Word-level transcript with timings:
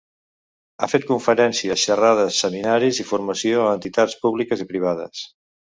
Ha 0.77 0.87
fet 0.93 1.05
conferències, 1.09 1.83
xerrades, 1.83 2.41
seminaris 2.47 3.05
i 3.05 3.09
formació 3.13 3.65
a 3.69 3.79
entitats 3.79 4.21
públiques 4.27 4.67
i 4.67 4.71
privades. 4.75 5.25